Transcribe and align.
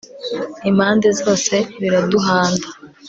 impande 0.69 1.07
zose 1.19 1.55
biraduhanda 1.79 2.67